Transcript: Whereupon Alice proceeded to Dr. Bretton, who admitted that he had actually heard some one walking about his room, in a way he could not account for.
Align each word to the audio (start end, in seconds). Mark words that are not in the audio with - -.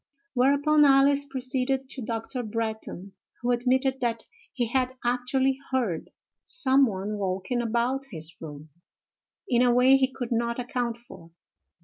Whereupon 0.33 0.83
Alice 0.83 1.25
proceeded 1.25 1.87
to 1.89 2.01
Dr. 2.01 2.41
Bretton, 2.41 3.13
who 3.43 3.51
admitted 3.51 3.99
that 4.01 4.23
he 4.51 4.65
had 4.65 4.97
actually 5.05 5.59
heard 5.69 6.09
some 6.43 6.87
one 6.87 7.19
walking 7.19 7.61
about 7.61 8.05
his 8.09 8.35
room, 8.41 8.69
in 9.47 9.61
a 9.61 9.71
way 9.71 9.97
he 9.97 10.11
could 10.11 10.31
not 10.31 10.57
account 10.57 10.97
for. 10.97 11.29